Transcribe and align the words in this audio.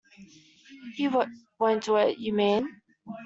You 0.97 1.27
won't 1.59 1.83
do 1.83 1.97
it, 1.97 2.17
you 2.17 2.33
mean? 2.33 2.81